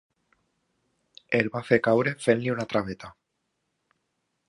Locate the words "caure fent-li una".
1.89-2.69